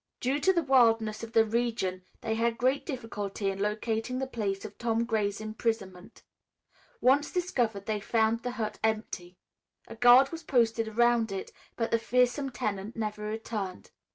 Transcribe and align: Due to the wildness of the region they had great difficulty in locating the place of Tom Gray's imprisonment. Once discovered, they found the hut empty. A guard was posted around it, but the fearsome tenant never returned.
Due 0.19 0.39
to 0.39 0.51
the 0.51 0.63
wildness 0.63 1.21
of 1.21 1.33
the 1.33 1.45
region 1.45 2.01
they 2.21 2.33
had 2.33 2.57
great 2.57 2.87
difficulty 2.87 3.51
in 3.51 3.59
locating 3.59 4.17
the 4.17 4.25
place 4.25 4.65
of 4.65 4.75
Tom 4.79 5.05
Gray's 5.05 5.39
imprisonment. 5.39 6.23
Once 7.01 7.29
discovered, 7.31 7.85
they 7.85 7.99
found 7.99 8.39
the 8.41 8.53
hut 8.53 8.79
empty. 8.83 9.37
A 9.87 9.95
guard 9.95 10.31
was 10.31 10.41
posted 10.41 10.87
around 10.87 11.31
it, 11.31 11.51
but 11.75 11.91
the 11.91 11.99
fearsome 11.99 12.49
tenant 12.49 12.95
never 12.95 13.21
returned. 13.21 13.91